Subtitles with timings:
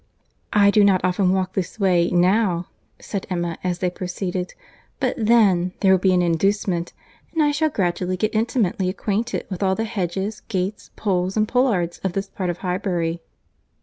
[0.51, 2.65] "I do not often walk this way now,"
[2.99, 4.55] said Emma, as they proceeded,
[4.99, 6.91] "but then there will be an inducement,
[7.31, 11.99] and I shall gradually get intimately acquainted with all the hedges, gates, pools and pollards
[11.99, 13.21] of this part of Highbury."